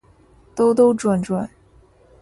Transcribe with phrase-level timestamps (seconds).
[0.55, 1.47] 兜兜转转